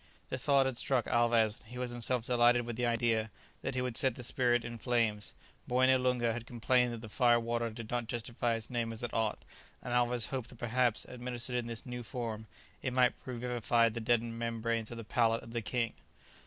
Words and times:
The 0.29 0.37
thought 0.39 0.65
had 0.65 0.77
struck 0.77 1.05
Alvez, 1.05 1.59
and 1.59 1.69
he 1.69 1.77
was 1.77 1.91
himself 1.91 2.25
delighted 2.25 2.65
with 2.65 2.75
the 2.75 2.87
idea, 2.87 3.29
that 3.61 3.75
he 3.75 3.83
would 3.83 3.95
set 3.97 4.15
the 4.15 4.23
spirit 4.23 4.65
in 4.65 4.79
flames. 4.79 5.35
Moené 5.69 6.01
Loonga 6.01 6.33
had 6.33 6.47
complained 6.47 6.91
that 6.91 7.01
the 7.01 7.07
"fire 7.07 7.39
water" 7.39 7.69
did 7.69 7.91
not 7.91 8.07
justify 8.07 8.55
its 8.55 8.71
name 8.71 8.91
as 8.91 9.03
it 9.03 9.13
ought, 9.13 9.45
and 9.79 9.93
Alvez 9.93 10.25
hoped 10.29 10.49
that 10.49 10.57
perhaps, 10.57 11.05
administered 11.05 11.55
in 11.55 11.67
this 11.67 11.85
new 11.85 12.01
form, 12.01 12.47
it 12.81 12.93
might 12.93 13.13
revivify 13.25 13.89
the 13.89 13.99
deadened 13.99 14.39
membranes 14.39 14.89
of 14.89 14.97
the 14.97 15.03
palate 15.03 15.43
of 15.43 15.51
the 15.53 15.61
king. 15.61 15.93